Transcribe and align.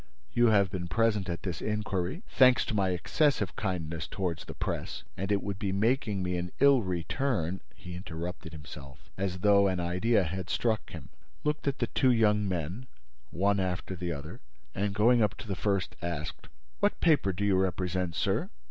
You 0.33 0.47
have 0.47 0.71
been 0.71 0.87
present 0.87 1.29
at 1.29 1.43
this 1.43 1.61
inquiry, 1.61 2.23
thanks 2.27 2.65
to 2.65 2.73
my 2.73 2.89
excessive 2.89 3.55
kindness 3.55 4.07
toward 4.07 4.39
the 4.39 4.55
Press, 4.55 5.03
and 5.15 5.31
it 5.31 5.43
would 5.43 5.59
be 5.59 5.71
making 5.71 6.23
me 6.23 6.37
an 6.37 6.51
ill 6.59 6.81
return—" 6.81 7.61
He 7.75 7.93
interrupted 7.95 8.51
himself, 8.51 9.11
as 9.15 9.41
though 9.41 9.67
an 9.67 9.79
idea 9.79 10.23
had 10.23 10.49
struck 10.49 10.89
him, 10.89 11.09
looked 11.43 11.67
at 11.67 11.77
the 11.77 11.85
two 11.85 12.11
young 12.11 12.47
men, 12.49 12.87
one 13.29 13.59
after 13.59 13.95
the 13.95 14.11
other, 14.11 14.41
and, 14.73 14.95
going 14.95 15.21
up 15.21 15.35
to 15.37 15.47
the 15.47 15.55
first, 15.55 15.95
asked: 16.01 16.47
"What 16.79 16.99
paper 16.99 17.31
do 17.31 17.45
you 17.45 17.55
represent, 17.55 18.15
sir?" 18.15 18.49